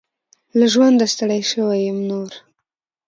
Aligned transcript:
له 0.57 0.65
ژونده 0.73 1.05
ستړي 1.13 1.41
شوي 1.51 1.79
يم 1.87 1.99
نور. 2.09 2.31